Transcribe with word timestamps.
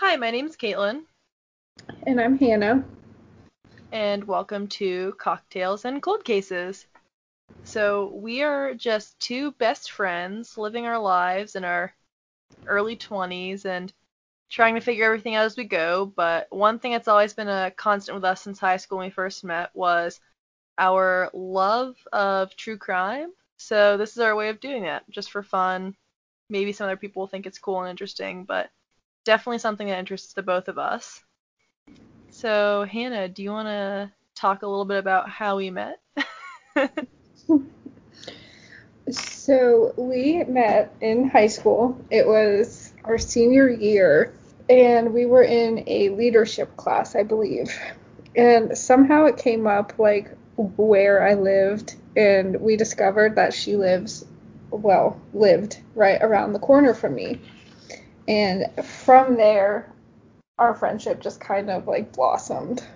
Hi, 0.00 0.14
my 0.14 0.30
name's 0.30 0.56
Caitlin, 0.56 1.02
And 2.06 2.20
I'm 2.20 2.38
Hannah. 2.38 2.84
and 3.90 4.22
welcome 4.22 4.68
to 4.68 5.12
Cocktails 5.18 5.84
and 5.84 6.00
Cold 6.00 6.24
Cases. 6.24 6.86
So, 7.64 8.12
we 8.14 8.42
are 8.42 8.74
just 8.74 9.18
two 9.18 9.50
best 9.52 9.90
friends 9.90 10.56
living 10.56 10.86
our 10.86 11.00
lives 11.00 11.56
in 11.56 11.64
our 11.64 11.92
early 12.68 12.94
20s 12.94 13.64
and 13.64 13.92
trying 14.48 14.76
to 14.76 14.80
figure 14.80 15.04
everything 15.04 15.34
out 15.34 15.46
as 15.46 15.56
we 15.56 15.64
go. 15.64 16.06
But 16.06 16.46
one 16.50 16.78
thing 16.78 16.92
that's 16.92 17.08
always 17.08 17.34
been 17.34 17.48
a 17.48 17.72
constant 17.72 18.14
with 18.14 18.24
us 18.24 18.40
since 18.42 18.60
high 18.60 18.76
school 18.76 18.98
when 18.98 19.08
we 19.08 19.10
first 19.10 19.42
met 19.42 19.70
was 19.74 20.20
our 20.78 21.28
love 21.34 21.96
of 22.12 22.54
true 22.54 22.78
crime. 22.78 23.32
So, 23.56 23.96
this 23.96 24.12
is 24.12 24.18
our 24.20 24.36
way 24.36 24.48
of 24.48 24.60
doing 24.60 24.84
that, 24.84 25.10
just 25.10 25.32
for 25.32 25.42
fun. 25.42 25.96
Maybe 26.50 26.70
some 26.72 26.84
other 26.84 26.96
people 26.96 27.22
will 27.22 27.26
think 27.26 27.46
it's 27.46 27.58
cool 27.58 27.80
and 27.80 27.90
interesting, 27.90 28.44
but 28.44 28.70
definitely 29.28 29.58
something 29.58 29.88
that 29.88 29.98
interests 29.98 30.32
the 30.32 30.42
both 30.42 30.68
of 30.68 30.78
us. 30.78 31.20
So, 32.30 32.86
Hannah, 32.90 33.28
do 33.28 33.42
you 33.42 33.50
want 33.50 33.68
to 33.68 34.10
talk 34.34 34.62
a 34.62 34.66
little 34.66 34.86
bit 34.86 34.96
about 34.96 35.28
how 35.28 35.58
we 35.58 35.70
met? 35.70 36.00
So 39.10 39.94
we 39.96 40.44
met 40.44 40.94
in 41.00 41.30
high 41.30 41.46
school. 41.46 41.98
It 42.10 42.26
was 42.26 42.92
our 43.04 43.16
senior 43.16 43.66
year, 43.66 44.34
and 44.68 45.14
we 45.14 45.24
were 45.24 45.42
in 45.42 45.82
a 45.86 46.10
leadership 46.10 46.76
class, 46.76 47.16
I 47.16 47.22
believe. 47.22 47.74
And 48.36 48.76
somehow 48.76 49.24
it 49.24 49.38
came 49.38 49.66
up 49.66 49.98
like 49.98 50.36
where 50.56 51.26
I 51.26 51.32
lived, 51.32 51.96
and 52.16 52.60
we 52.60 52.76
discovered 52.76 53.36
that 53.36 53.54
she 53.54 53.76
lives, 53.76 54.26
well, 54.70 55.18
lived 55.32 55.80
right 55.94 56.20
around 56.20 56.52
the 56.52 56.58
corner 56.58 56.92
from 56.92 57.14
me. 57.14 57.40
And 58.28 58.66
from 58.84 59.36
there, 59.36 59.90
our 60.58 60.74
friendship 60.74 61.20
just 61.20 61.40
kind 61.40 61.70
of 61.70 61.88
like 61.88 62.12
blossomed. 62.12 62.86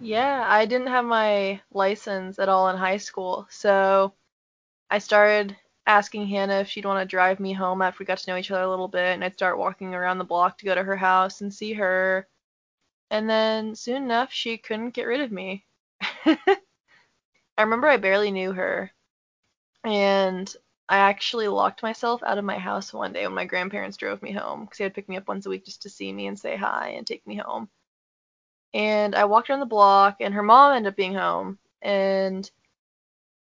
Yeah, 0.00 0.44
I 0.46 0.66
didn't 0.66 0.88
have 0.88 1.06
my 1.06 1.60
license 1.72 2.38
at 2.38 2.50
all 2.50 2.68
in 2.68 2.76
high 2.76 2.98
school, 2.98 3.46
so 3.50 4.12
I 4.90 4.98
started 4.98 5.56
asking 5.86 6.28
Hannah 6.28 6.60
if 6.60 6.68
she'd 6.68 6.84
want 6.84 7.00
to 7.00 7.10
drive 7.10 7.40
me 7.40 7.54
home 7.54 7.80
after 7.80 8.02
we 8.02 8.06
got 8.06 8.18
to 8.18 8.30
know 8.30 8.36
each 8.36 8.50
other 8.50 8.62
a 8.62 8.70
little 8.70 8.86
bit, 8.86 9.14
and 9.14 9.24
I'd 9.24 9.32
start 9.32 9.58
walking 9.58 9.94
around 9.94 10.18
the 10.18 10.24
block 10.24 10.58
to 10.58 10.66
go 10.66 10.74
to 10.74 10.84
her 10.84 10.96
house 10.96 11.40
and 11.40 11.52
see 11.52 11.72
her. 11.72 12.28
And 13.10 13.28
then 13.28 13.74
soon 13.74 14.04
enough, 14.04 14.30
she 14.30 14.58
couldn't 14.58 14.90
get 14.90 15.06
rid 15.06 15.22
of 15.22 15.32
me. 15.32 15.64
I 16.26 16.36
remember 17.58 17.88
I 17.88 17.96
barely 17.96 18.30
knew 18.30 18.52
her, 18.52 18.92
and 19.84 20.54
I 20.88 20.98
actually 20.98 21.48
locked 21.48 21.82
myself 21.82 22.22
out 22.22 22.38
of 22.38 22.44
my 22.44 22.58
house 22.58 22.92
one 22.92 23.12
day 23.14 23.26
when 23.26 23.34
my 23.34 23.44
grandparents 23.46 23.96
drove 23.96 24.22
me 24.22 24.32
home 24.32 24.64
because 24.64 24.78
they 24.78 24.84
would 24.84 24.94
pick 24.94 25.08
me 25.08 25.16
up 25.16 25.28
once 25.28 25.46
a 25.46 25.50
week 25.50 25.64
just 25.64 25.82
to 25.82 25.90
see 25.90 26.12
me 26.12 26.26
and 26.26 26.38
say 26.38 26.56
hi 26.56 26.90
and 26.90 27.06
take 27.06 27.26
me 27.26 27.36
home. 27.36 27.70
And 28.74 29.14
I 29.14 29.24
walked 29.26 29.50
around 29.50 29.60
the 29.60 29.66
block, 29.66 30.16
and 30.20 30.32
her 30.34 30.42
mom 30.42 30.74
ended 30.74 30.92
up 30.92 30.96
being 30.96 31.14
home, 31.14 31.58
and 31.82 32.50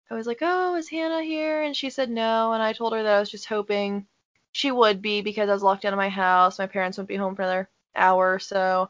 I 0.10 0.16
was 0.16 0.26
like, 0.26 0.40
"Oh, 0.42 0.74
is 0.76 0.90
Hannah 0.90 1.22
here?" 1.24 1.62
And 1.62 1.78
she 1.78 1.92
said 1.92 2.10
no, 2.10 2.54
and 2.54 2.64
I 2.64 2.74
told 2.74 2.94
her 2.94 3.04
that 3.04 3.18
I 3.18 3.20
was 3.20 3.30
just 3.30 3.46
hoping 3.46 4.08
she 4.52 4.72
would 4.72 5.00
be 5.02 5.22
because 5.22 5.48
I 5.48 5.54
was 5.54 5.62
locked 5.62 5.86
out 5.86 5.94
of 5.94 5.98
my 5.98 6.10
house. 6.10 6.58
My 6.58 6.66
parents 6.66 6.98
wouldn't 6.98 7.10
be 7.10 7.16
home 7.18 7.36
for 7.36 7.44
another 7.44 7.70
hour 7.96 8.34
or 8.34 8.40
so. 8.40 8.90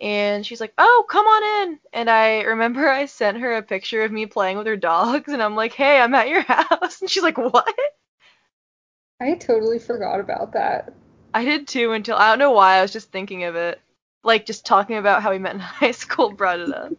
And 0.00 0.44
she's 0.46 0.60
like, 0.60 0.74
"Oh, 0.78 1.06
come 1.08 1.26
on 1.26 1.68
in." 1.68 1.78
And 1.92 2.10
I 2.10 2.42
remember 2.42 2.88
I 2.90 3.06
sent 3.06 3.38
her 3.38 3.56
a 3.56 3.62
picture 3.62 4.02
of 4.04 4.12
me 4.12 4.26
playing 4.26 4.58
with 4.58 4.66
her 4.66 4.76
dogs, 4.76 5.32
and 5.32 5.42
I'm 5.42 5.56
like, 5.56 5.72
"Hey, 5.72 5.98
I'm 6.00 6.14
at 6.14 6.28
your 6.28 6.42
house." 6.46 7.00
And 7.00 7.10
she's 7.10 7.22
like, 7.22 7.38
"What?" 7.38 7.74
I 9.20 9.34
totally 9.34 9.78
forgot 9.78 10.20
about 10.20 10.52
that. 10.52 10.92
I 11.32 11.44
did 11.44 11.68
too 11.68 11.92
until 11.92 12.16
I 12.16 12.28
don't 12.30 12.38
know 12.38 12.52
why 12.52 12.76
I 12.76 12.82
was 12.82 12.92
just 12.92 13.10
thinking 13.10 13.44
of 13.44 13.56
it. 13.56 13.80
Like 14.22 14.46
just 14.46 14.66
talking 14.66 14.96
about 14.96 15.22
how 15.22 15.30
we 15.30 15.38
met 15.38 15.54
in 15.54 15.60
high 15.60 15.92
school 15.92 16.32
brought 16.32 16.60
it 16.60 16.72
up. 16.72 16.92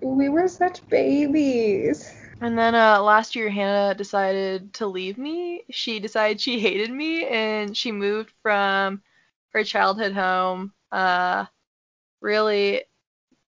We 0.00 0.28
were 0.28 0.48
such 0.48 0.86
babies. 0.88 2.12
And 2.40 2.58
then 2.58 2.74
uh, 2.74 3.00
last 3.00 3.36
year, 3.36 3.48
Hannah 3.48 3.94
decided 3.94 4.74
to 4.74 4.86
leave 4.88 5.16
me. 5.16 5.62
She 5.70 6.00
decided 6.00 6.40
she 6.40 6.58
hated 6.58 6.90
me, 6.90 7.24
and 7.26 7.76
she 7.76 7.92
moved 7.92 8.32
from 8.42 9.00
her 9.52 9.64
childhood 9.64 10.12
home, 10.12 10.72
uh, 10.90 11.46
really 12.20 12.84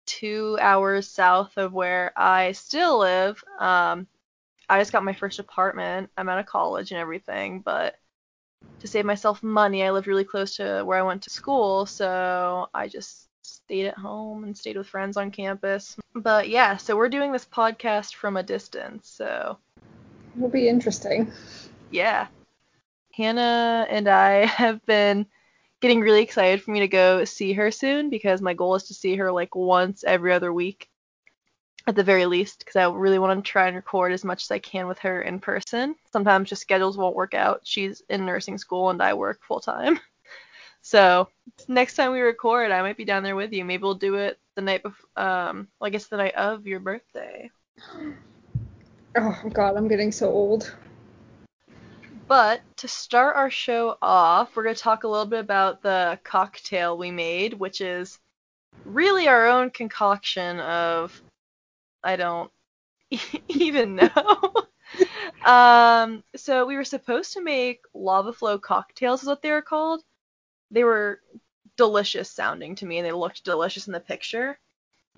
two 0.07 0.59
hours 0.61 1.09
south 1.09 1.57
of 1.57 1.73
where 1.73 2.13
I 2.17 2.53
still 2.53 2.99
live. 2.99 3.43
Um, 3.59 4.07
I 4.69 4.81
just 4.81 4.93
got 4.93 5.05
my 5.05 5.13
first 5.13 5.39
apartment. 5.39 6.11
I'm 6.17 6.29
out 6.29 6.39
of 6.39 6.47
college 6.47 6.91
and 6.91 7.01
everything, 7.01 7.61
but 7.61 7.97
to 8.81 8.89
save 8.89 9.05
myself 9.05 9.43
money, 9.43 9.85
I 9.85 9.91
lived 9.91 10.07
really 10.07 10.25
close 10.25 10.57
to 10.57 10.83
where 10.85 10.99
I 10.99 11.03
went 11.03 11.23
to 11.23 11.31
school, 11.31 11.87
so 11.87 12.69
I 12.75 12.89
just 12.89 13.29
stayed 13.43 13.87
at 13.87 13.99
home 13.99 14.45
and 14.45 14.57
stayed 14.57 14.77
with 14.77 14.89
friends 14.89 15.17
on 15.17 15.31
campus. 15.31 15.97
But 16.15 16.49
yeah, 16.49 16.77
so 16.77 16.97
we're 16.97 17.09
doing 17.09 17.33
this 17.33 17.45
podcast 17.45 18.15
from 18.15 18.37
a 18.37 18.43
distance, 18.43 19.09
so 19.09 19.59
It'll 20.37 20.49
be 20.49 20.69
interesting. 20.69 21.31
yeah. 21.91 22.27
Hannah 23.15 23.87
and 23.91 24.09
I 24.09 24.47
have 24.47 24.85
been 24.87 25.27
getting 25.83 26.01
really 26.01 26.23
excited 26.23 26.63
for 26.63 26.71
me 26.71 26.81
to 26.81 26.89
go 26.89 27.25
see 27.25 27.53
her 27.53 27.71
soon 27.71 28.09
because 28.09 28.41
my 28.41 28.55
goal 28.55 28.77
is 28.77 28.85
to 28.85 28.95
see 28.95 29.17
her 29.17 29.31
like 29.33 29.55
once 29.55 30.05
every 30.05 30.33
other 30.33 30.53
week 30.53 30.89
at 31.89 31.97
the 31.97 32.05
very 32.05 32.25
least 32.25 32.61
because 32.61 32.77
I 32.77 32.87
really 32.87 33.19
want 33.19 33.45
to 33.45 33.51
try 33.51 33.67
and 33.67 33.75
record 33.75 34.13
as 34.13 34.25
much 34.25 34.45
as 34.45 34.51
I 34.53 34.61
can 34.61 34.87
with 34.87 35.01
her 35.01 35.21
in 35.21 35.41
person. 35.41 35.97
Sometimes 36.13 36.49
just 36.49 36.63
schedules 36.63 36.97
won't 36.97 37.17
work 37.17 37.35
out. 37.35 37.63
She's 37.65 38.01
in 38.09 38.25
nursing 38.25 38.59
school 38.59 38.91
and 38.91 39.03
I 39.03 39.15
work 39.15 39.41
full 39.43 39.61
time. 39.61 39.99
So 40.85 41.29
next 41.69 41.95
time 41.95 42.11
we 42.11 42.19
record, 42.19 42.73
I 42.73 42.83
might 42.83 42.97
be 42.97 43.05
down 43.05 43.23
there 43.23 43.37
with 43.37 43.53
you. 43.53 43.65
Maybe 43.65 43.85
we'll 43.85 43.95
do 43.95 44.17
it 44.17 44.41
the 44.57 44.63
night 44.63 44.83
before, 44.83 45.09
um, 45.17 45.69
well, 45.79 45.87
I 45.87 45.91
guess 45.91 46.09
the 46.09 46.17
night 46.17 46.35
of 46.35 46.67
your 46.67 46.81
birthday. 46.81 47.53
Oh 49.17 49.41
god, 49.53 49.77
I'm 49.77 49.87
getting 49.87 50.11
so 50.11 50.29
old. 50.29 50.75
But 52.33 52.63
to 52.79 52.89
start 52.89 53.37
our 53.37 53.51
show 53.51 53.99
off, 54.01 54.57
we're 54.57 54.63
going 54.63 54.75
to 54.75 54.81
talk 54.81 55.05
a 55.05 55.09
little 55.09 55.27
bit 55.27 55.41
about 55.41 55.83
the 55.83 56.19
cocktail 56.25 56.97
we 56.97 57.11
made, 57.11 57.53
which 57.53 57.83
is 57.83 58.19
really 58.87 59.29
our 59.29 59.47
own 59.49 59.69
concoction 59.69 60.59
of, 60.61 61.23
I 62.03 62.17
don't 62.17 62.51
even 63.49 63.97
know. 63.97 64.55
um, 65.45 66.25
so 66.35 66.65
we 66.65 66.77
were 66.77 66.85
supposed 66.85 67.35
to 67.35 67.43
make 67.43 67.83
lava 67.93 68.33
flow 68.33 68.59
cocktails, 68.59 69.21
is 69.21 69.29
what 69.29 69.43
they 69.43 69.51
were 69.51 69.61
called. 69.61 70.03
They 70.71 70.85
were 70.85 71.21
delicious 71.77 72.31
sounding 72.31 72.77
to 72.77 72.87
me, 72.87 72.97
and 72.97 73.07
they 73.07 73.13
looked 73.13 73.45
delicious 73.45 73.89
in 73.89 73.93
the 73.93 74.01
picture. 74.01 74.59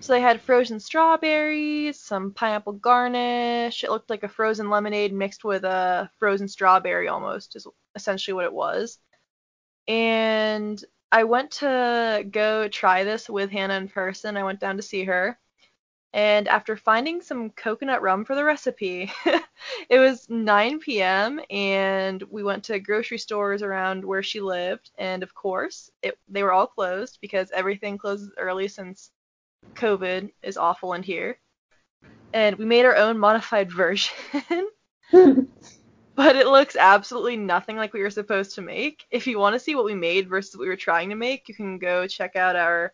So 0.01 0.13
they 0.13 0.21
had 0.21 0.41
frozen 0.43 0.81
strawberries, 0.81 1.99
some 1.99 2.33
pineapple 2.33 2.75
garnish. 2.75 3.85
It 3.85 3.91
looked 3.91 4.11
like 4.11 4.23
a 4.23 4.29
frozen 4.29 4.69
lemonade 4.69 5.13
mixed 5.13 5.45
with 5.45 5.65
a 5.65 6.11
frozen 6.19 6.49
strawberry 6.49 7.09
almost, 7.09 7.57
is 7.57 7.67
essentially 7.95 8.35
what 8.35 8.45
it 8.45 8.53
was. 8.53 8.99
And 9.89 10.83
I 11.13 11.25
went 11.25 11.53
to 11.53 12.27
go 12.31 12.69
try 12.69 13.05
this 13.05 13.31
with 13.31 13.51
Hannah 13.51 13.77
in 13.77 13.89
person. 13.89 14.37
I 14.37 14.45
went 14.45 14.61
down 14.61 14.77
to 14.77 14.83
see 14.83 15.05
her. 15.05 15.39
And 16.13 16.47
after 16.49 16.77
finding 16.77 17.21
some 17.21 17.51
coconut 17.51 18.03
rum 18.03 18.25
for 18.25 18.35
the 18.37 18.45
recipe, 18.45 19.11
it 19.89 19.99
was 19.99 20.29
9 20.29 20.79
p.m. 20.81 21.41
and 21.51 22.23
we 22.31 22.45
went 22.45 22.65
to 22.65 22.79
grocery 22.79 23.19
stores 23.19 23.63
around 23.63 24.05
where 24.05 24.23
she 24.23 24.41
lived. 24.41 24.91
And 24.99 25.23
of 25.23 25.35
course, 25.35 25.91
it, 26.03 26.19
they 26.29 26.43
were 26.43 26.53
all 26.53 26.69
closed 26.69 27.19
because 27.21 27.51
everything 27.53 27.99
closes 27.99 28.31
early 28.39 28.69
since 28.69 29.11
COVID 29.75 30.33
is 30.43 30.57
awful 30.57 30.93
in 30.93 31.03
here. 31.03 31.39
And 32.33 32.57
we 32.57 32.65
made 32.65 32.85
our 32.85 32.97
own 32.97 33.19
modified 33.19 33.71
version, 33.77 34.15
but 35.13 36.37
it 36.37 36.47
looks 36.47 36.77
absolutely 36.77 37.37
nothing 37.37 37.77
like 37.77 37.93
we 37.93 38.03
were 38.03 38.11
supposed 38.11 38.55
to 38.57 38.63
make. 38.63 39.05
If 39.11 39.27
you 39.27 39.39
want 39.39 39.55
to 39.55 39.61
see 39.61 39.75
what 39.75 39.85
we 39.85 39.95
made 39.95 40.29
versus 40.29 40.57
what 40.57 40.63
we 40.63 40.69
were 40.69 40.77
trying 40.77 41.11
to 41.11 41.17
make, 41.17 41.49
you 41.49 41.55
can 41.55 41.79
go 41.79 42.07
check 42.07 42.37
out 42.37 42.57
our 42.57 42.93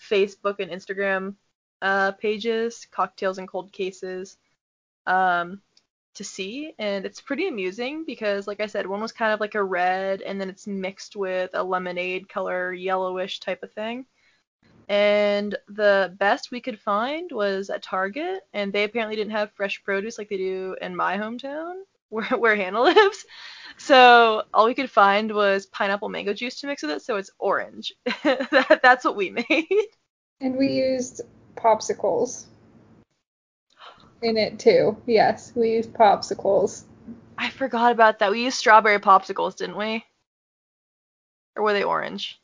Facebook 0.00 0.60
and 0.60 0.70
Instagram 0.70 1.34
uh, 1.82 2.12
pages, 2.12 2.86
Cocktails 2.90 3.38
and 3.38 3.48
Cold 3.48 3.72
Cases, 3.72 4.36
um, 5.06 5.60
to 6.14 6.24
see. 6.24 6.74
And 6.78 7.06
it's 7.06 7.20
pretty 7.20 7.48
amusing 7.48 8.04
because, 8.06 8.46
like 8.46 8.60
I 8.60 8.66
said, 8.66 8.86
one 8.86 9.00
was 9.00 9.12
kind 9.12 9.32
of 9.32 9.40
like 9.40 9.54
a 9.54 9.62
red, 9.62 10.22
and 10.22 10.40
then 10.40 10.50
it's 10.50 10.66
mixed 10.66 11.16
with 11.16 11.50
a 11.54 11.62
lemonade 11.62 12.28
color, 12.28 12.72
yellowish 12.72 13.40
type 13.40 13.62
of 13.62 13.72
thing. 13.72 14.06
And 14.88 15.56
the 15.68 16.14
best 16.18 16.50
we 16.50 16.60
could 16.60 16.80
find 16.80 17.30
was 17.30 17.70
at 17.70 17.82
Target, 17.82 18.40
and 18.52 18.72
they 18.72 18.82
apparently 18.82 19.14
didn't 19.14 19.30
have 19.30 19.52
fresh 19.52 19.82
produce 19.84 20.18
like 20.18 20.28
they 20.28 20.36
do 20.36 20.76
in 20.82 20.96
my 20.96 21.16
hometown, 21.16 21.82
where, 22.08 22.24
where 22.26 22.56
Hannah 22.56 22.82
lives. 22.82 23.24
So 23.76 24.42
all 24.52 24.66
we 24.66 24.74
could 24.74 24.90
find 24.90 25.32
was 25.32 25.66
pineapple 25.66 26.08
mango 26.08 26.34
juice 26.34 26.60
to 26.60 26.66
mix 26.66 26.82
with 26.82 26.90
it, 26.90 27.02
so 27.02 27.16
it's 27.16 27.30
orange. 27.38 27.94
that, 28.24 28.80
that's 28.82 29.04
what 29.04 29.16
we 29.16 29.30
made. 29.30 29.86
and 30.40 30.56
we 30.56 30.68
used 30.68 31.20
popsicles 31.54 32.46
in 34.22 34.36
it 34.36 34.58
too. 34.58 34.96
Yes, 35.06 35.52
we 35.54 35.70
used 35.70 35.92
popsicles. 35.92 36.84
I 37.38 37.48
forgot 37.50 37.92
about 37.92 38.18
that. 38.18 38.30
We 38.30 38.44
used 38.44 38.58
strawberry 38.58 38.98
popsicles, 38.98 39.56
didn't 39.56 39.76
we? 39.76 40.04
Or 41.56 41.62
were 41.62 41.72
they 41.72 41.84
orange? 41.84 42.40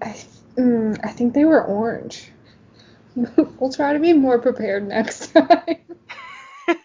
I, 0.00 0.16
mm, 0.56 0.98
I 1.04 1.08
think 1.08 1.34
they 1.34 1.44
were 1.44 1.62
orange. 1.62 2.30
we'll 3.14 3.72
try 3.72 3.92
to 3.92 3.98
be 3.98 4.12
more 4.12 4.38
prepared 4.38 4.86
next 4.86 5.28
time. 5.32 5.78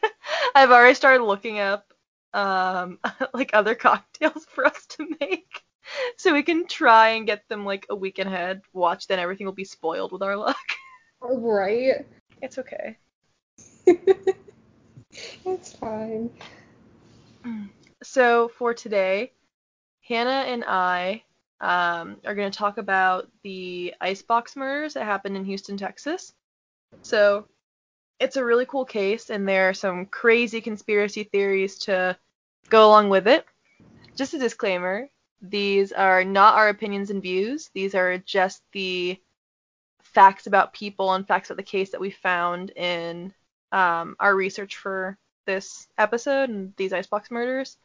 I've 0.56 0.72
already 0.72 0.96
started 0.96 1.24
looking 1.24 1.60
up 1.60 1.94
um 2.34 3.00
like 3.34 3.52
other 3.54 3.76
cocktails 3.76 4.46
for 4.46 4.66
us 4.66 4.86
to 4.88 5.08
make. 5.20 5.64
So 6.18 6.34
we 6.34 6.44
can 6.44 6.68
try 6.68 7.10
and 7.10 7.28
get 7.28 7.48
them 7.50 7.66
like 7.66 7.86
a 7.90 7.96
week 7.96 8.20
ahead. 8.20 8.62
Watch, 8.72 9.08
then 9.08 9.20
everything 9.20 9.46
will 9.46 9.54
be 9.54 9.66
spoiled 9.66 10.12
with 10.12 10.22
our 10.22 10.38
luck. 10.38 10.56
right. 11.22 12.06
It's 12.42 12.58
okay. 12.58 12.98
it's 15.46 15.74
fine. 15.74 16.30
So 18.04 18.48
for 18.48 18.74
today, 18.74 19.34
Hannah 20.02 20.46
and 20.48 20.64
I 20.66 21.24
um, 21.62 22.18
are 22.26 22.36
going 22.36 22.52
to 22.52 22.58
talk 22.58 22.78
about 22.78 23.30
the 23.44 23.94
icebox 24.02 24.56
murders 24.56 24.96
that 24.96 25.06
happened 25.06 25.38
in 25.38 25.46
Houston, 25.46 25.78
Texas. 25.78 26.34
So 27.04 27.48
it's 28.20 28.36
a 28.36 28.44
really 28.44 28.66
cool 28.66 28.86
case, 28.86 29.30
and 29.30 29.48
there 29.48 29.70
are 29.70 29.74
some 29.74 30.08
crazy 30.08 30.60
conspiracy 30.60 31.24
theories 31.24 31.78
to 31.80 32.18
go 32.70 32.88
along 32.88 33.10
with 33.10 33.28
it. 33.28 33.46
Just 34.16 34.34
a 34.34 34.40
disclaimer 34.40 35.08
these 35.42 35.92
are 35.92 36.24
not 36.24 36.56
our 36.56 36.70
opinions 36.70 37.10
and 37.10 37.22
views, 37.22 37.72
these 37.74 37.96
are 37.96 38.18
just 38.20 38.62
the 38.74 39.20
facts 40.04 40.46
about 40.46 40.74
people 40.74 41.14
and 41.14 41.28
facts 41.28 41.50
about 41.50 41.58
the 41.58 41.64
case 41.64 41.92
that 41.92 42.02
we 42.02 42.12
found 42.12 42.70
in 42.72 43.34
um, 43.72 44.16
our 44.20 44.36
research 44.36 44.78
for 44.78 45.18
this 45.46 45.88
episode 45.98 46.50
and 46.50 46.74
these 46.78 46.94
icebox 46.94 47.32
murders. 47.32 47.78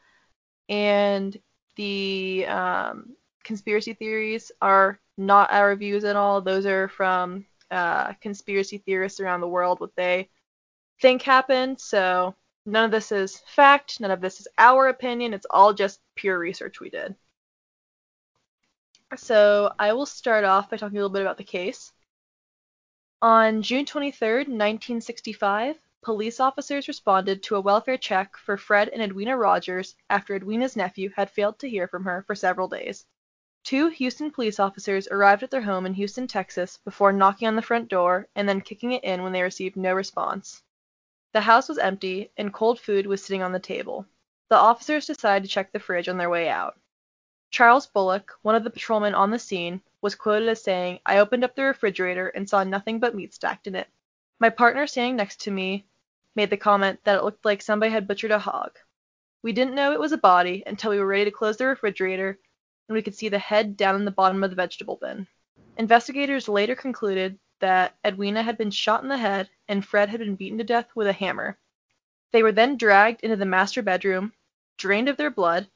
And 0.69 1.37
the 1.77 2.45
um, 2.47 3.15
conspiracy 3.47 3.93
theories 3.93 4.51
are 4.61 4.99
not 5.17 5.51
our 5.51 5.73
views 5.75 6.03
at 6.03 6.17
all. 6.17 6.41
Those 6.41 6.65
are 6.65 6.89
from 6.89 7.45
uh, 7.71 8.13
conspiracy 8.21 8.77
theorists 8.77 9.21
around 9.21 9.39
the 9.39 9.47
world, 9.47 9.79
what 9.79 9.95
they 9.95 10.29
think 11.01 11.21
happened. 11.21 11.79
So 11.79 12.35
none 12.65 12.83
of 12.83 12.91
this 12.91 13.11
is 13.11 13.37
fact. 13.47 14.01
None 14.01 14.11
of 14.11 14.19
this 14.19 14.41
is 14.41 14.49
our 14.57 14.89
opinion. 14.89 15.33
It's 15.33 15.47
all 15.49 15.73
just 15.73 16.01
pure 16.15 16.37
research 16.37 16.81
we 16.81 16.89
did. 16.89 17.15
So 19.15 19.71
I 19.79 19.93
will 19.93 20.05
start 20.05 20.43
off 20.43 20.69
by 20.69 20.75
talking 20.75 20.97
a 20.97 21.01
little 21.01 21.13
bit 21.13 21.21
about 21.21 21.37
the 21.37 21.45
case. 21.45 21.93
On 23.21 23.61
June 23.61 23.85
23, 23.85 24.39
1965, 24.39 25.77
police 26.03 26.41
officers 26.41 26.89
responded 26.89 27.41
to 27.43 27.55
a 27.55 27.61
welfare 27.61 27.97
check 27.97 28.35
for 28.35 28.57
Fred 28.57 28.89
and 28.89 29.01
Edwina 29.01 29.37
Rogers 29.37 29.95
after 30.09 30.35
Edwina's 30.35 30.75
nephew 30.75 31.09
had 31.15 31.31
failed 31.31 31.57
to 31.59 31.69
hear 31.69 31.87
from 31.87 32.03
her 32.03 32.23
for 32.27 32.35
several 32.35 32.67
days. 32.67 33.05
Two 33.67 33.89
Houston 33.89 34.31
police 34.31 34.61
officers 34.61 35.09
arrived 35.09 35.43
at 35.43 35.51
their 35.51 35.63
home 35.63 35.85
in 35.85 35.93
Houston, 35.95 36.25
Texas, 36.25 36.77
before 36.85 37.11
knocking 37.11 37.49
on 37.49 37.57
the 37.57 37.61
front 37.61 37.89
door 37.89 38.29
and 38.33 38.47
then 38.47 38.61
kicking 38.61 38.93
it 38.93 39.03
in 39.03 39.23
when 39.23 39.33
they 39.33 39.41
received 39.41 39.75
no 39.75 39.93
response. 39.93 40.63
The 41.33 41.41
house 41.41 41.67
was 41.67 41.77
empty, 41.77 42.31
and 42.37 42.53
cold 42.53 42.79
food 42.79 43.05
was 43.05 43.21
sitting 43.21 43.41
on 43.43 43.51
the 43.51 43.59
table. 43.59 44.05
The 44.47 44.55
officers 44.55 45.05
decided 45.05 45.43
to 45.43 45.53
check 45.53 45.73
the 45.73 45.81
fridge 45.81 46.07
on 46.07 46.17
their 46.17 46.29
way 46.29 46.47
out. 46.47 46.79
Charles 47.49 47.87
Bullock, 47.87 48.31
one 48.41 48.55
of 48.55 48.63
the 48.63 48.69
patrolmen 48.69 49.13
on 49.13 49.31
the 49.31 49.37
scene, 49.37 49.81
was 50.01 50.15
quoted 50.15 50.47
as 50.47 50.63
saying, 50.63 51.01
I 51.05 51.17
opened 51.17 51.43
up 51.43 51.53
the 51.53 51.63
refrigerator 51.63 52.29
and 52.29 52.47
saw 52.47 52.63
nothing 52.63 53.01
but 53.01 53.15
meat 53.15 53.33
stacked 53.33 53.67
in 53.67 53.75
it. 53.75 53.89
My 54.39 54.49
partner 54.49 54.87
standing 54.87 55.17
next 55.17 55.41
to 55.41 55.51
me 55.51 55.85
made 56.35 56.51
the 56.51 56.55
comment 56.55 57.01
that 57.03 57.17
it 57.17 57.23
looked 57.25 57.43
like 57.43 57.61
somebody 57.61 57.91
had 57.91 58.07
butchered 58.07 58.31
a 58.31 58.39
hog. 58.39 58.79
We 59.41 59.51
didn't 59.51 59.75
know 59.75 59.91
it 59.91 59.99
was 59.99 60.13
a 60.13 60.17
body 60.17 60.63
until 60.65 60.91
we 60.91 60.99
were 60.99 61.05
ready 61.05 61.25
to 61.25 61.31
close 61.31 61.57
the 61.57 61.65
refrigerator 61.65 62.39
and 62.87 62.95
we 62.95 63.01
could 63.01 63.15
see 63.15 63.29
the 63.29 63.39
head 63.39 63.77
down 63.77 63.95
in 63.95 64.05
the 64.05 64.11
bottom 64.11 64.43
of 64.43 64.49
the 64.49 64.55
vegetable 64.55 64.97
bin. 64.97 65.27
Investigators 65.77 66.47
later 66.47 66.75
concluded 66.75 67.37
that 67.59 67.95
Edwina 68.05 68.43
had 68.43 68.57
been 68.57 68.71
shot 68.71 69.03
in 69.03 69.09
the 69.09 69.17
head 69.17 69.49
and 69.67 69.85
Fred 69.85 70.09
had 70.09 70.19
been 70.19 70.35
beaten 70.35 70.57
to 70.57 70.63
death 70.63 70.89
with 70.95 71.07
a 71.07 71.13
hammer. 71.13 71.57
They 72.31 72.43
were 72.43 72.51
then 72.51 72.77
dragged 72.77 73.21
into 73.21 73.35
the 73.35 73.45
master 73.45 73.81
bedroom, 73.81 74.33
drained 74.77 75.09
of 75.09 75.17
their 75.17 75.31
blood, 75.31 75.67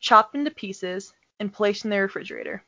chopped 0.00 0.34
into 0.34 0.50
pieces, 0.50 1.12
and 1.40 1.52
placed 1.52 1.84
in 1.84 1.90
the 1.90 2.00
refrigerator. 2.00 2.62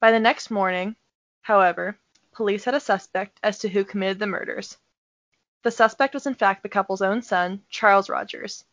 By 0.00 0.10
the 0.10 0.20
next 0.20 0.50
morning, 0.50 0.96
however, 1.42 1.98
police 2.32 2.64
had 2.64 2.74
a 2.74 2.80
suspect 2.80 3.38
as 3.42 3.58
to 3.58 3.68
who 3.68 3.84
committed 3.84 4.18
the 4.18 4.26
murders. 4.26 4.76
The 5.62 5.70
suspect 5.70 6.14
was 6.14 6.26
in 6.26 6.34
fact 6.34 6.62
the 6.62 6.68
couple's 6.68 7.02
own 7.02 7.22
son, 7.22 7.62
Charles 7.68 8.08
Rogers. 8.08 8.64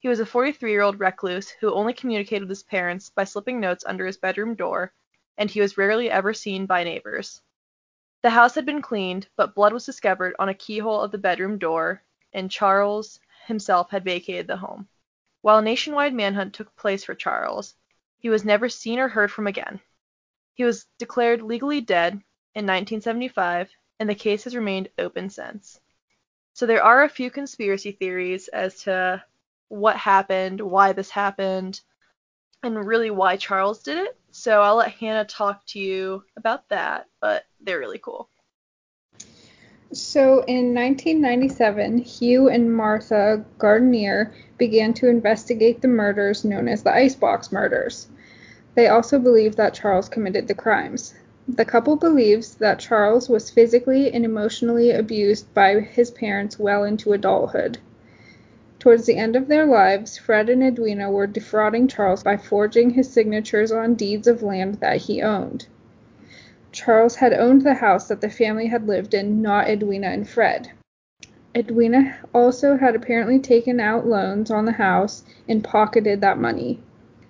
He 0.00 0.08
was 0.08 0.18
a 0.18 0.24
43 0.24 0.70
year 0.70 0.80
old 0.80 0.98
recluse 0.98 1.50
who 1.50 1.74
only 1.74 1.92
communicated 1.92 2.40
with 2.44 2.48
his 2.48 2.62
parents 2.62 3.10
by 3.10 3.24
slipping 3.24 3.60
notes 3.60 3.84
under 3.86 4.06
his 4.06 4.16
bedroom 4.16 4.54
door, 4.54 4.94
and 5.36 5.50
he 5.50 5.60
was 5.60 5.76
rarely 5.76 6.10
ever 6.10 6.32
seen 6.32 6.64
by 6.64 6.84
neighbors. 6.84 7.42
The 8.22 8.30
house 8.30 8.54
had 8.54 8.64
been 8.64 8.80
cleaned, 8.80 9.28
but 9.36 9.54
blood 9.54 9.74
was 9.74 9.84
discovered 9.84 10.34
on 10.38 10.48
a 10.48 10.54
keyhole 10.54 11.02
of 11.02 11.10
the 11.10 11.18
bedroom 11.18 11.58
door, 11.58 12.02
and 12.32 12.50
Charles 12.50 13.20
himself 13.44 13.90
had 13.90 14.02
vacated 14.02 14.46
the 14.46 14.56
home. 14.56 14.88
While 15.42 15.58
a 15.58 15.62
nationwide 15.62 16.14
manhunt 16.14 16.54
took 16.54 16.74
place 16.76 17.04
for 17.04 17.14
Charles, 17.14 17.74
he 18.18 18.30
was 18.30 18.42
never 18.42 18.70
seen 18.70 18.98
or 18.98 19.08
heard 19.08 19.30
from 19.30 19.46
again. 19.46 19.82
He 20.54 20.64
was 20.64 20.86
declared 20.96 21.42
legally 21.42 21.82
dead 21.82 22.14
in 22.54 22.64
1975, 22.64 23.70
and 23.98 24.08
the 24.08 24.14
case 24.14 24.44
has 24.44 24.56
remained 24.56 24.88
open 24.96 25.28
since. 25.28 25.78
So 26.54 26.64
there 26.64 26.82
are 26.82 27.02
a 27.02 27.08
few 27.10 27.30
conspiracy 27.30 27.92
theories 27.92 28.48
as 28.48 28.82
to 28.84 29.22
what 29.70 29.96
happened, 29.96 30.60
why 30.60 30.92
this 30.92 31.08
happened, 31.08 31.80
and 32.62 32.84
really 32.84 33.10
why 33.10 33.36
Charles 33.36 33.82
did 33.82 33.96
it. 33.96 34.18
So 34.32 34.60
I'll 34.60 34.76
let 34.76 34.92
Hannah 34.92 35.24
talk 35.24 35.64
to 35.68 35.78
you 35.78 36.24
about 36.36 36.68
that, 36.68 37.06
but 37.20 37.44
they're 37.60 37.78
really 37.78 37.98
cool. 37.98 38.28
So 39.92 40.44
in 40.44 40.74
1997, 40.74 41.98
Hugh 41.98 42.48
and 42.48 42.72
Martha 42.72 43.44
Gardner 43.58 44.34
began 44.58 44.92
to 44.94 45.08
investigate 45.08 45.80
the 45.80 45.88
murders 45.88 46.44
known 46.44 46.68
as 46.68 46.82
the 46.82 46.94
Icebox 46.94 47.50
murders. 47.50 48.08
They 48.74 48.88
also 48.88 49.18
believe 49.18 49.56
that 49.56 49.74
Charles 49.74 50.08
committed 50.08 50.46
the 50.46 50.54
crimes. 50.54 51.14
The 51.48 51.64
couple 51.64 51.96
believes 51.96 52.54
that 52.56 52.78
Charles 52.78 53.28
was 53.28 53.50
physically 53.50 54.12
and 54.12 54.24
emotionally 54.24 54.92
abused 54.92 55.52
by 55.54 55.80
his 55.80 56.10
parents 56.10 56.58
well 56.58 56.84
into 56.84 57.12
adulthood. 57.12 57.78
Towards 58.80 59.04
the 59.04 59.18
end 59.18 59.36
of 59.36 59.46
their 59.46 59.66
lives, 59.66 60.16
Fred 60.16 60.48
and 60.48 60.62
Edwina 60.62 61.10
were 61.10 61.26
defrauding 61.26 61.86
Charles 61.86 62.22
by 62.22 62.38
forging 62.38 62.88
his 62.88 63.12
signatures 63.12 63.70
on 63.70 63.94
deeds 63.94 64.26
of 64.26 64.42
land 64.42 64.76
that 64.76 65.02
he 65.02 65.20
owned. 65.20 65.66
Charles 66.72 67.16
had 67.16 67.34
owned 67.34 67.60
the 67.60 67.74
house 67.74 68.08
that 68.08 68.22
the 68.22 68.30
family 68.30 68.68
had 68.68 68.88
lived 68.88 69.12
in, 69.12 69.42
not 69.42 69.68
Edwina 69.68 70.06
and 70.06 70.26
Fred. 70.26 70.70
Edwina 71.54 72.20
also 72.32 72.78
had 72.78 72.94
apparently 72.94 73.38
taken 73.38 73.80
out 73.80 74.06
loans 74.06 74.50
on 74.50 74.64
the 74.64 74.72
house 74.72 75.24
and 75.46 75.62
pocketed 75.62 76.22
that 76.22 76.38
money. 76.38 76.80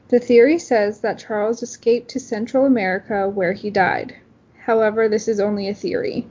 The 0.06 0.20
theory 0.20 0.58
says 0.58 1.00
that 1.00 1.18
Charles 1.18 1.64
escaped 1.64 2.10
to 2.10 2.20
Central 2.20 2.64
America 2.64 3.28
where 3.28 3.54
he 3.54 3.70
died. 3.70 4.14
However, 4.56 5.08
this 5.08 5.26
is 5.26 5.40
only 5.40 5.68
a 5.68 5.74
theory. 5.74 6.28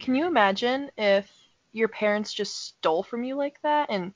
Can 0.00 0.16
you 0.16 0.26
imagine 0.26 0.90
if 0.98 1.30
your 1.70 1.88
parents 1.88 2.32
just 2.32 2.66
stole 2.66 3.04
from 3.04 3.22
you 3.22 3.36
like 3.36 3.60
that 3.62 3.90
and 3.90 4.12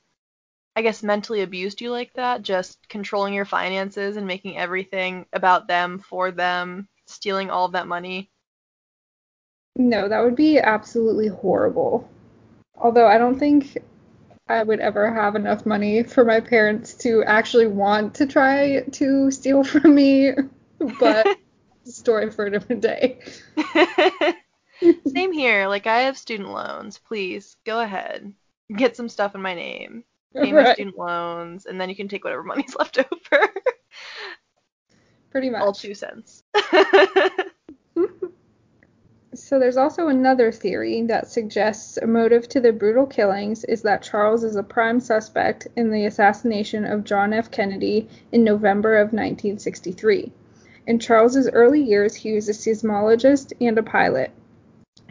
I 0.75 0.81
guess 0.81 1.03
mentally 1.03 1.41
abused 1.41 1.79
you 1.79 1.91
like 1.91 2.13
that, 2.13 2.41
just 2.41 2.89
controlling 2.89 3.33
your 3.33 3.45
finances 3.45 4.17
and 4.17 4.27
making 4.27 4.57
everything 4.57 5.25
about 5.31 5.67
them 5.67 5.99
for 5.99 6.31
them 6.31 6.89
stealing 7.07 7.49
all 7.49 7.65
of 7.65 7.71
that 7.73 7.87
money. 7.87 8.29
No, 9.77 10.09
that 10.09 10.21
would 10.23 10.35
be 10.35 10.59
absolutely 10.59 11.27
horrible. 11.27 12.09
Although 12.77 13.07
I 13.07 13.17
don't 13.17 13.39
think 13.39 13.77
I 14.47 14.63
would 14.63 14.79
ever 14.79 15.13
have 15.13 15.35
enough 15.35 15.65
money 15.65 16.03
for 16.03 16.23
my 16.23 16.39
parents 16.39 16.93
to 16.95 17.23
actually 17.23 17.67
want 17.67 18.15
to 18.15 18.27
try 18.27 18.81
to 18.81 19.31
steal 19.31 19.63
from 19.63 19.95
me, 19.95 20.31
but 20.99 21.37
story 21.85 22.31
for 22.31 22.45
a 22.45 22.51
different 22.51 22.81
day. 22.81 23.19
Same 25.07 25.31
here. 25.31 25.67
Like 25.67 25.87
I 25.87 26.01
have 26.01 26.17
student 26.17 26.49
loans. 26.49 26.99
Please 26.99 27.55
go 27.65 27.79
ahead. 27.79 28.33
Get 28.75 28.95
some 28.97 29.09
stuff 29.09 29.35
in 29.35 29.41
my 29.41 29.55
name. 29.55 30.03
Pay 30.35 30.51
my 30.51 30.63
right. 30.63 30.75
student 30.75 30.97
loans, 30.97 31.65
and 31.65 31.79
then 31.79 31.89
you 31.89 31.95
can 31.95 32.07
take 32.07 32.23
whatever 32.23 32.43
money's 32.51 32.75
left 32.75 32.97
over. 32.97 33.49
Pretty 35.31 35.49
much. 35.49 35.61
All 35.61 35.73
two 35.73 35.93
cents. 35.93 36.43
so 39.33 39.59
there's 39.59 39.77
also 39.77 40.07
another 40.07 40.51
theory 40.51 41.01
that 41.03 41.29
suggests 41.29 41.97
a 41.97 42.07
motive 42.07 42.47
to 42.49 42.61
the 42.61 42.71
brutal 42.71 43.05
killings 43.05 43.63
is 43.65 43.81
that 43.81 44.01
Charles 44.01 44.43
is 44.43 44.55
a 44.55 44.63
prime 44.63 44.99
suspect 44.99 45.67
in 45.75 45.91
the 45.91 46.05
assassination 46.05 46.85
of 46.85 47.03
John 47.03 47.33
F. 47.33 47.51
Kennedy 47.51 48.07
in 48.31 48.43
November 48.43 48.95
of 48.95 49.07
1963. 49.07 50.31
In 50.87 50.99
Charles's 50.99 51.49
early 51.49 51.81
years, 51.81 52.15
he 52.15 52.33
was 52.33 52.47
a 52.47 52.53
seismologist 52.53 53.51
and 53.59 53.77
a 53.77 53.83
pilot. 53.83 54.31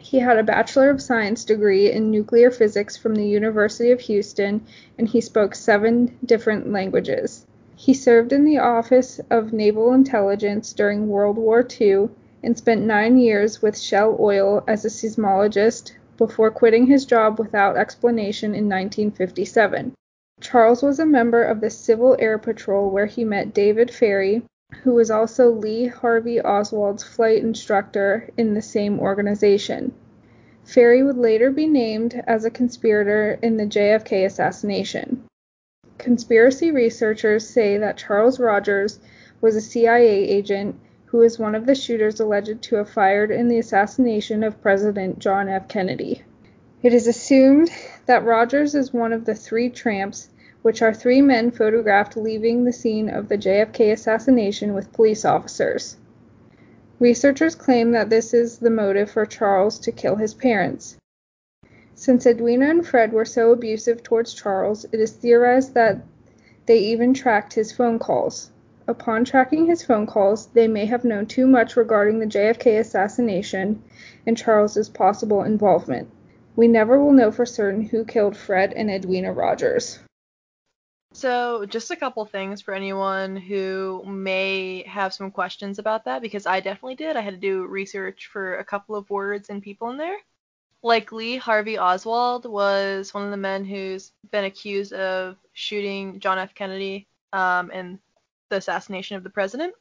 He 0.07 0.19
had 0.19 0.37
a 0.37 0.43
Bachelor 0.43 0.91
of 0.91 1.01
Science 1.01 1.43
degree 1.43 1.91
in 1.91 2.11
nuclear 2.11 2.51
physics 2.51 2.95
from 2.95 3.15
the 3.15 3.27
University 3.27 3.89
of 3.89 4.01
Houston, 4.01 4.61
and 4.99 5.07
he 5.07 5.19
spoke 5.19 5.55
seven 5.55 6.15
different 6.23 6.71
languages. 6.71 7.47
He 7.75 7.95
served 7.95 8.31
in 8.31 8.45
the 8.45 8.59
Office 8.59 9.19
of 9.31 9.51
Naval 9.51 9.93
Intelligence 9.93 10.73
during 10.73 11.09
World 11.09 11.37
War 11.37 11.65
II 11.81 12.09
and 12.43 12.55
spent 12.55 12.83
nine 12.85 13.17
years 13.17 13.63
with 13.63 13.79
Shell 13.79 14.17
Oil 14.19 14.63
as 14.67 14.85
a 14.85 14.91
seismologist 14.91 15.93
before 16.17 16.51
quitting 16.51 16.85
his 16.85 17.05
job 17.05 17.39
without 17.39 17.75
explanation 17.75 18.51
in 18.51 18.69
1957. 18.69 19.93
Charles 20.39 20.83
was 20.83 20.99
a 20.99 21.05
member 21.07 21.41
of 21.41 21.61
the 21.61 21.71
Civil 21.71 22.15
Air 22.19 22.37
Patrol 22.37 22.91
where 22.91 23.07
he 23.07 23.23
met 23.23 23.55
David 23.55 23.89
Ferrie, 23.89 24.43
who 24.83 24.93
was 24.93 25.11
also 25.11 25.49
Lee 25.49 25.87
Harvey 25.87 26.39
Oswald's 26.39 27.03
flight 27.03 27.43
instructor 27.43 28.29
in 28.37 28.53
the 28.53 28.61
same 28.61 28.99
organization. 28.99 29.93
Ferrie 30.63 31.03
would 31.03 31.17
later 31.17 31.51
be 31.51 31.67
named 31.67 32.23
as 32.25 32.43
a 32.43 32.51
conspirator 32.51 33.37
in 33.41 33.57
the 33.57 33.65
JFK 33.65 34.25
assassination. 34.25 35.23
Conspiracy 35.97 36.71
researchers 36.71 37.47
say 37.47 37.77
that 37.77 37.97
Charles 37.97 38.39
Rogers 38.39 38.99
was 39.41 39.55
a 39.55 39.61
CIA 39.61 40.27
agent 40.27 40.75
who 41.05 41.21
is 41.21 41.39
one 41.39 41.55
of 41.55 41.65
the 41.65 41.75
shooters 41.75 42.19
alleged 42.19 42.61
to 42.63 42.75
have 42.75 42.89
fired 42.89 43.31
in 43.31 43.47
the 43.47 43.59
assassination 43.59 44.43
of 44.43 44.61
President 44.61 45.19
John 45.19 45.47
F. 45.47 45.67
Kennedy. 45.67 46.23
It 46.81 46.93
is 46.93 47.07
assumed 47.07 47.71
that 48.05 48.25
Rogers 48.25 48.75
is 48.75 48.93
one 48.93 49.13
of 49.13 49.25
the 49.25 49.35
three 49.35 49.69
tramps, 49.69 50.29
which 50.65 50.81
are 50.81 50.95
three 50.95 51.21
men 51.21 51.51
photographed 51.51 52.17
leaving 52.17 52.63
the 52.63 52.73
scene 52.73 53.07
of 53.07 53.29
the 53.29 53.37
JFK 53.37 53.91
assassination 53.91 54.73
with 54.73 54.91
police 54.93 55.23
officers. 55.23 55.97
Researchers 56.99 57.53
claim 57.53 57.91
that 57.91 58.09
this 58.09 58.33
is 58.33 58.57
the 58.57 58.71
motive 58.71 59.11
for 59.11 59.27
Charles 59.27 59.77
to 59.77 59.91
kill 59.91 60.15
his 60.15 60.33
parents. 60.33 60.97
Since 61.93 62.25
Edwina 62.25 62.67
and 62.67 62.83
Fred 62.83 63.13
were 63.13 63.25
so 63.25 63.51
abusive 63.51 64.01
towards 64.01 64.33
Charles, 64.33 64.85
it 64.85 64.99
is 64.99 65.11
theorized 65.11 65.75
that 65.75 66.01
they 66.65 66.79
even 66.79 67.13
tracked 67.13 67.53
his 67.53 67.71
phone 67.71 67.99
calls. 67.99 68.49
Upon 68.87 69.23
tracking 69.23 69.67
his 69.67 69.83
phone 69.83 70.07
calls, 70.07 70.47
they 70.47 70.67
may 70.67 70.87
have 70.87 71.05
known 71.05 71.27
too 71.27 71.45
much 71.45 71.77
regarding 71.77 72.17
the 72.17 72.25
JFK 72.25 72.79
assassination 72.79 73.83
and 74.25 74.35
Charles's 74.35 74.89
possible 74.89 75.43
involvement. 75.43 76.09
We 76.55 76.67
never 76.67 76.99
will 76.99 77.13
know 77.13 77.29
for 77.29 77.45
certain 77.45 77.83
who 77.83 78.03
killed 78.03 78.35
Fred 78.35 78.73
and 78.73 78.89
Edwina 78.89 79.31
Rogers. 79.31 79.99
So, 81.15 81.65
just 81.65 81.91
a 81.91 81.95
couple 81.95 82.25
things 82.25 82.61
for 82.61 82.73
anyone 82.73 83.37
who 83.37 84.03
may 84.05 84.83
have 84.85 85.13
some 85.13 85.31
questions 85.31 85.79
about 85.79 86.03
that, 86.03 86.21
because 86.21 86.45
I 86.45 86.59
definitely 86.59 86.95
did. 86.95 87.15
I 87.15 87.21
had 87.21 87.35
to 87.35 87.39
do 87.39 87.65
research 87.67 88.27
for 88.27 88.57
a 88.57 88.65
couple 88.65 88.97
of 88.97 89.09
words 89.09 89.49
and 89.49 89.63
people 89.63 89.91
in 89.91 89.97
there. 89.97 90.17
Like 90.83 91.13
Lee 91.13 91.37
Harvey 91.37 91.77
Oswald 91.77 92.45
was 92.45 93.13
one 93.13 93.23
of 93.23 93.31
the 93.31 93.37
men 93.37 93.63
who's 93.63 94.11
been 94.29 94.43
accused 94.43 94.91
of 94.91 95.37
shooting 95.53 96.19
John 96.19 96.37
F. 96.37 96.53
Kennedy 96.53 97.07
um, 97.31 97.71
and 97.73 97.97
the 98.49 98.57
assassination 98.57 99.15
of 99.15 99.23
the 99.23 99.29
president. 99.29 99.73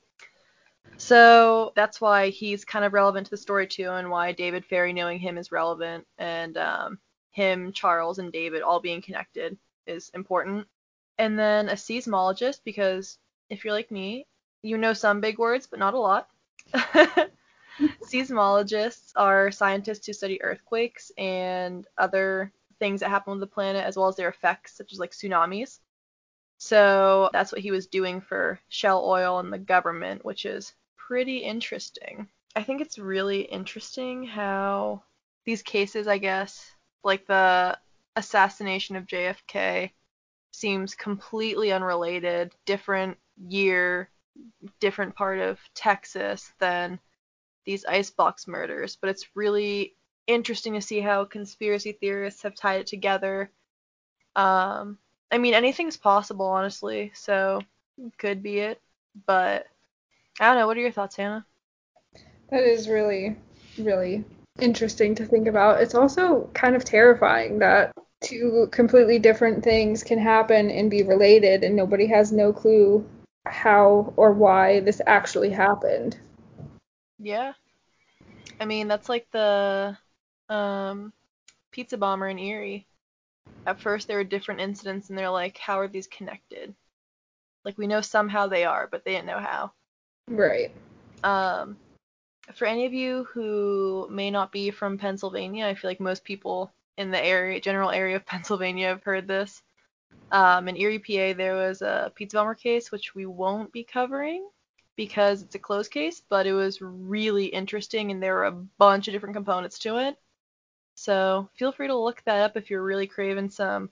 So 0.98 1.72
that's 1.74 2.00
why 2.00 2.28
he's 2.28 2.64
kind 2.64 2.84
of 2.84 2.92
relevant 2.92 3.26
to 3.26 3.30
the 3.32 3.36
story 3.36 3.66
too, 3.66 3.90
and 3.90 4.08
why 4.08 4.30
David 4.30 4.64
Ferrie 4.64 4.92
knowing 4.92 5.18
him 5.18 5.36
is 5.36 5.50
relevant, 5.50 6.06
and 6.16 6.56
um, 6.56 7.00
him, 7.32 7.72
Charles, 7.72 8.20
and 8.20 8.30
David 8.30 8.62
all 8.62 8.78
being 8.78 9.02
connected 9.02 9.58
is 9.88 10.12
important. 10.14 10.68
And 11.18 11.38
then 11.38 11.68
a 11.68 11.74
seismologist, 11.74 12.60
because 12.64 13.18
if 13.48 13.64
you're 13.64 13.74
like 13.74 13.90
me, 13.90 14.26
you 14.62 14.78
know 14.78 14.92
some 14.92 15.20
big 15.20 15.38
words, 15.38 15.66
but 15.66 15.78
not 15.78 15.94
a 15.94 15.98
lot. 15.98 16.28
Seismologists 18.02 19.12
are 19.16 19.50
scientists 19.50 20.06
who 20.06 20.12
study 20.12 20.42
earthquakes 20.42 21.10
and 21.18 21.86
other 21.98 22.52
things 22.78 23.00
that 23.00 23.10
happen 23.10 23.32
on 23.32 23.40
the 23.40 23.46
planet, 23.46 23.84
as 23.84 23.96
well 23.96 24.08
as 24.08 24.16
their 24.16 24.28
effects, 24.28 24.76
such 24.76 24.92
as 24.92 24.98
like 24.98 25.10
tsunamis. 25.10 25.80
So 26.58 27.30
that's 27.32 27.52
what 27.52 27.60
he 27.60 27.70
was 27.70 27.86
doing 27.86 28.20
for 28.20 28.60
Shell 28.68 29.04
Oil 29.04 29.38
and 29.38 29.52
the 29.52 29.58
government, 29.58 30.24
which 30.24 30.46
is 30.46 30.72
pretty 30.96 31.38
interesting. 31.38 32.28
I 32.56 32.62
think 32.62 32.80
it's 32.80 32.98
really 32.98 33.42
interesting 33.42 34.24
how 34.24 35.02
these 35.44 35.62
cases, 35.62 36.06
I 36.06 36.18
guess, 36.18 36.70
like 37.02 37.26
the 37.26 37.76
assassination 38.16 38.96
of 38.96 39.06
JFK, 39.06 39.90
seems 40.54 40.94
completely 40.94 41.72
unrelated, 41.72 42.54
different 42.64 43.16
year, 43.48 44.08
different 44.80 45.14
part 45.14 45.38
of 45.38 45.58
Texas 45.74 46.52
than 46.58 46.98
these 47.64 47.84
icebox 47.84 48.46
murders. 48.46 48.96
But 48.96 49.10
it's 49.10 49.26
really 49.34 49.94
interesting 50.26 50.74
to 50.74 50.80
see 50.80 51.00
how 51.00 51.24
conspiracy 51.24 51.92
theorists 51.92 52.42
have 52.42 52.54
tied 52.54 52.80
it 52.80 52.86
together. 52.86 53.50
Um, 54.36 54.98
I 55.30 55.38
mean, 55.38 55.54
anything's 55.54 55.96
possible, 55.96 56.46
honestly. 56.46 57.10
So 57.14 57.60
could 58.18 58.42
be 58.42 58.58
it, 58.58 58.80
but 59.26 59.66
I 60.40 60.46
don't 60.46 60.58
know. 60.58 60.66
What 60.66 60.76
are 60.76 60.80
your 60.80 60.92
thoughts, 60.92 61.16
Hannah? 61.16 61.46
That 62.50 62.62
is 62.62 62.88
really, 62.88 63.36
really 63.78 64.24
interesting 64.60 65.14
to 65.16 65.26
think 65.26 65.48
about. 65.48 65.82
It's 65.82 65.94
also 65.94 66.48
kind 66.54 66.76
of 66.76 66.84
terrifying 66.84 67.58
that 67.58 67.92
two 68.24 68.68
completely 68.72 69.18
different 69.18 69.62
things 69.62 70.02
can 70.02 70.18
happen 70.18 70.70
and 70.70 70.90
be 70.90 71.02
related, 71.02 71.64
and 71.64 71.76
nobody 71.76 72.06
has 72.06 72.32
no 72.32 72.52
clue 72.52 73.06
how 73.46 74.12
or 74.16 74.32
why 74.32 74.80
this 74.80 75.00
actually 75.06 75.50
happened. 75.50 76.18
Yeah. 77.18 77.52
I 78.60 78.64
mean, 78.64 78.88
that's 78.88 79.08
like 79.08 79.26
the 79.32 79.96
um, 80.48 81.12
pizza 81.70 81.96
bomber 81.96 82.28
in 82.28 82.38
Erie 82.38 82.86
at 83.66 83.80
first 83.80 84.06
there 84.06 84.16
were 84.16 84.24
different 84.24 84.60
incidents 84.60 85.08
and 85.08 85.18
they're 85.18 85.30
like, 85.30 85.58
how 85.58 85.78
are 85.78 85.88
these 85.88 86.06
connected? 86.06 86.74
Like 87.64 87.78
we 87.78 87.86
know 87.86 88.00
somehow 88.00 88.46
they 88.46 88.64
are, 88.64 88.88
but 88.90 89.04
they 89.04 89.12
didn't 89.12 89.26
know 89.26 89.38
how. 89.38 89.72
Right. 90.28 90.70
Um, 91.22 91.76
for 92.54 92.66
any 92.66 92.84
of 92.84 92.92
you 92.92 93.24
who 93.32 94.06
may 94.10 94.30
not 94.30 94.52
be 94.52 94.70
from 94.70 94.98
Pennsylvania, 94.98 95.66
I 95.66 95.74
feel 95.74 95.90
like 95.90 96.00
most 96.00 96.24
people 96.24 96.72
in 96.96 97.10
the 97.10 97.24
area, 97.24 97.60
general 97.60 97.90
area 97.90 98.16
of 98.16 98.26
Pennsylvania, 98.26 98.88
have 98.88 99.02
heard 99.02 99.26
this. 99.28 99.62
Um, 100.30 100.68
in 100.68 100.76
Erie, 100.76 100.98
PA, 100.98 101.36
there 101.36 101.54
was 101.54 101.82
a 101.82 102.12
pizza 102.14 102.36
bomber 102.36 102.54
case, 102.54 102.90
which 102.90 103.14
we 103.14 103.26
won't 103.26 103.72
be 103.72 103.84
covering 103.84 104.48
because 104.96 105.42
it's 105.42 105.54
a 105.54 105.58
closed 105.58 105.90
case, 105.90 106.22
but 106.28 106.46
it 106.46 106.52
was 106.52 106.80
really 106.80 107.46
interesting 107.46 108.10
and 108.10 108.22
there 108.22 108.34
were 108.34 108.44
a 108.44 108.52
bunch 108.52 109.08
of 109.08 109.12
different 109.12 109.34
components 109.34 109.78
to 109.80 109.98
it. 109.98 110.16
So 110.94 111.48
feel 111.54 111.72
free 111.72 111.88
to 111.88 111.96
look 111.96 112.22
that 112.24 112.42
up 112.42 112.56
if 112.56 112.70
you're 112.70 112.82
really 112.82 113.06
craving 113.06 113.50
some 113.50 113.90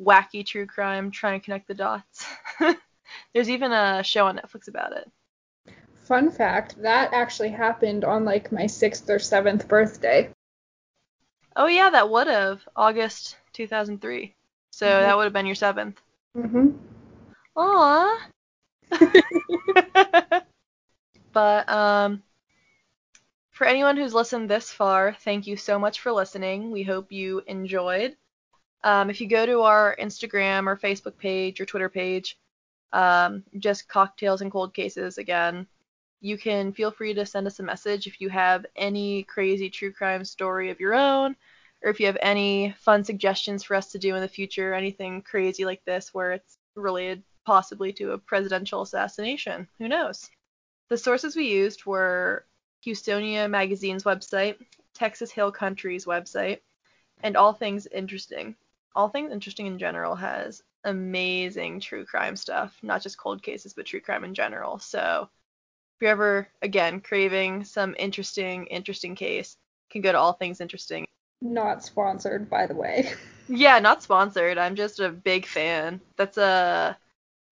wacky 0.00 0.46
true 0.46 0.66
crime, 0.66 1.10
try 1.10 1.34
and 1.34 1.42
connect 1.42 1.68
the 1.68 1.74
dots. 1.74 2.24
There's 3.32 3.50
even 3.50 3.72
a 3.72 4.02
show 4.02 4.26
on 4.26 4.38
Netflix 4.38 4.68
about 4.68 4.96
it. 4.96 5.10
Fun 6.04 6.30
fact, 6.30 6.80
that 6.82 7.12
actually 7.12 7.50
happened 7.50 8.04
on 8.04 8.24
like 8.24 8.52
my 8.52 8.66
sixth 8.66 9.08
or 9.08 9.18
seventh 9.18 9.66
birthday. 9.68 10.30
Oh 11.56 11.66
yeah, 11.66 11.90
that 11.90 12.10
would 12.10 12.26
have 12.26 12.62
August 12.74 13.36
2003. 13.52 14.34
So 14.70 14.86
mm-hmm. 14.86 15.00
that 15.02 15.16
would 15.16 15.24
have 15.24 15.32
been 15.32 15.46
your 15.46 15.54
seventh. 15.54 16.00
Mhm. 16.36 16.76
Aww. 17.56 18.18
but 21.32 21.68
um, 21.68 22.22
for 23.52 23.66
anyone 23.66 23.96
who's 23.96 24.14
listened 24.14 24.50
this 24.50 24.72
far, 24.72 25.16
thank 25.20 25.46
you 25.46 25.56
so 25.56 25.78
much 25.78 26.00
for 26.00 26.10
listening. 26.12 26.72
We 26.72 26.82
hope 26.82 27.12
you 27.12 27.42
enjoyed. 27.46 28.16
Um, 28.82 29.08
if 29.10 29.20
you 29.20 29.28
go 29.28 29.46
to 29.46 29.62
our 29.62 29.96
Instagram 30.00 30.66
or 30.66 30.76
Facebook 30.76 31.16
page 31.16 31.60
or 31.60 31.64
Twitter 31.64 31.88
page, 31.88 32.36
um, 32.92 33.44
just 33.58 33.88
cocktails 33.88 34.40
and 34.40 34.50
cold 34.50 34.74
cases 34.74 35.18
again, 35.18 35.66
you 36.24 36.38
can 36.38 36.72
feel 36.72 36.90
free 36.90 37.12
to 37.12 37.26
send 37.26 37.46
us 37.46 37.60
a 37.60 37.62
message 37.62 38.06
if 38.06 38.18
you 38.18 38.30
have 38.30 38.64
any 38.76 39.24
crazy 39.24 39.68
true 39.68 39.92
crime 39.92 40.24
story 40.24 40.70
of 40.70 40.80
your 40.80 40.94
own, 40.94 41.36
or 41.82 41.90
if 41.90 42.00
you 42.00 42.06
have 42.06 42.16
any 42.22 42.74
fun 42.78 43.04
suggestions 43.04 43.62
for 43.62 43.76
us 43.76 43.92
to 43.92 43.98
do 43.98 44.14
in 44.14 44.22
the 44.22 44.26
future, 44.28 44.72
anything 44.72 45.20
crazy 45.20 45.66
like 45.66 45.84
this 45.84 46.14
where 46.14 46.32
it's 46.32 46.56
related 46.76 47.22
possibly 47.44 47.92
to 47.92 48.12
a 48.12 48.18
presidential 48.18 48.80
assassination. 48.80 49.68
Who 49.78 49.86
knows? 49.86 50.30
The 50.88 50.96
sources 50.96 51.36
we 51.36 51.44
used 51.44 51.84
were 51.84 52.46
Houstonia 52.86 53.50
Magazine's 53.50 54.04
website, 54.04 54.56
Texas 54.94 55.30
Hill 55.30 55.52
Country's 55.52 56.06
website, 56.06 56.60
and 57.22 57.36
All 57.36 57.52
Things 57.52 57.86
Interesting. 57.88 58.56
All 58.96 59.10
Things 59.10 59.30
Interesting 59.30 59.66
in 59.66 59.78
general 59.78 60.14
has 60.14 60.62
amazing 60.84 61.80
true 61.80 62.06
crime 62.06 62.34
stuff, 62.34 62.78
not 62.82 63.02
just 63.02 63.18
cold 63.18 63.42
cases, 63.42 63.74
but 63.74 63.84
true 63.84 64.00
crime 64.00 64.24
in 64.24 64.32
general. 64.32 64.78
So 64.78 65.28
you're 66.04 66.12
ever, 66.12 66.48
again, 66.60 67.00
craving 67.00 67.64
some 67.64 67.94
interesting, 67.98 68.66
interesting 68.66 69.14
case, 69.14 69.56
can 69.90 70.02
go 70.02 70.12
to 70.12 70.18
All 70.18 70.34
Things 70.34 70.60
Interesting. 70.60 71.06
Not 71.40 71.82
sponsored, 71.82 72.50
by 72.50 72.66
the 72.66 72.74
way. 72.74 73.10
Yeah, 73.46 73.78
not 73.78 74.02
sponsored. 74.02 74.56
I'm 74.56 74.74
just 74.74 75.00
a 75.00 75.10
big 75.10 75.44
fan. 75.44 76.00
That's 76.16 76.38
a 76.38 76.96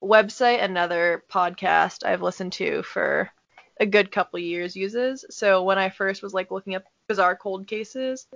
website, 0.02 0.64
another 0.64 1.22
podcast 1.30 2.02
I've 2.02 2.22
listened 2.22 2.54
to 2.54 2.82
for 2.82 3.30
a 3.78 3.84
good 3.84 4.10
couple 4.10 4.38
years 4.38 4.74
uses. 4.74 5.26
So 5.28 5.62
when 5.64 5.76
I 5.76 5.90
first 5.90 6.22
was 6.22 6.32
like 6.32 6.50
looking 6.50 6.76
up 6.76 6.84
bizarre 7.08 7.36
cold 7.36 7.66
cases. 7.66 8.26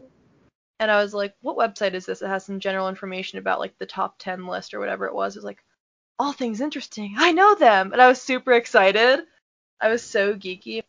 And 0.78 0.90
I 0.90 1.02
was 1.02 1.14
like, 1.14 1.35
what 1.40 1.56
website 1.56 1.94
is 1.94 2.04
this? 2.04 2.20
It 2.20 2.28
has 2.28 2.44
some 2.44 2.61
general 2.61 2.90
information 2.90 3.38
about 3.38 3.58
like 3.58 3.78
the 3.78 3.87
top 3.87 4.16
10 4.18 4.46
list 4.46 4.75
or 4.75 4.78
whatever 4.78 5.06
it 5.06 5.14
was. 5.14 5.35
It 5.35 5.38
was 5.38 5.46
like, 5.46 5.64
all 6.18 6.35
things 6.35 6.61
interesting. 6.61 7.14
I 7.16 7.32
know 7.32 7.54
them. 7.54 7.90
And 7.92 8.02
I 8.02 8.08
was 8.08 8.20
super 8.20 8.52
excited. 8.52 9.20
I 9.80 9.88
was 9.88 10.02
so 10.02 10.35
geeky. 10.35 10.83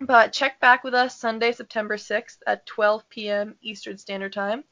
But 0.00 0.32
check 0.32 0.60
back 0.60 0.84
with 0.84 0.94
us 0.94 1.18
Sunday, 1.18 1.52
September 1.52 1.96
6th 1.96 2.38
at 2.46 2.66
12 2.66 3.08
p.m. 3.08 3.56
Eastern 3.60 3.98
Standard 3.98 4.32
Time 4.32 4.64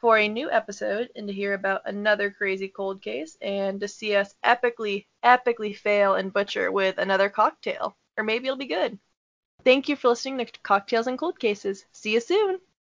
for 0.00 0.18
a 0.18 0.28
new 0.28 0.50
episode 0.50 1.10
and 1.14 1.28
to 1.28 1.32
hear 1.32 1.54
about 1.54 1.82
another 1.86 2.30
crazy 2.30 2.68
cold 2.68 3.00
case 3.00 3.38
and 3.40 3.80
to 3.80 3.88
see 3.88 4.16
us 4.16 4.34
epically, 4.44 5.06
epically 5.24 5.76
fail 5.76 6.16
and 6.16 6.32
butcher 6.32 6.72
with 6.72 6.98
another 6.98 7.28
cocktail. 7.28 7.96
Or 8.16 8.24
maybe 8.24 8.46
it'll 8.46 8.58
be 8.58 8.66
good. 8.66 8.98
Thank 9.64 9.88
you 9.88 9.96
for 9.96 10.08
listening 10.08 10.44
to 10.44 10.60
Cocktails 10.62 11.06
and 11.06 11.18
Cold 11.18 11.38
Cases. 11.38 11.86
See 11.92 12.12
you 12.14 12.20
soon! 12.20 12.58